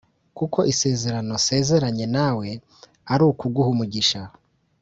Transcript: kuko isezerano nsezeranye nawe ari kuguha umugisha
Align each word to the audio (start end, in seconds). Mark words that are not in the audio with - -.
kuko 0.37 0.59
isezerano 0.71 1.31
nsezeranye 1.41 2.05
nawe 2.15 2.47
ari 3.13 3.23
kuguha 3.39 3.67
umugisha 3.75 4.21